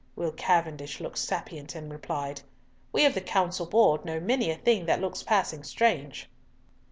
[0.15, 2.41] Will Cavendish looked sapient, and replied,
[2.91, 6.27] "We of the Council Board know many a thing that looks passing strange."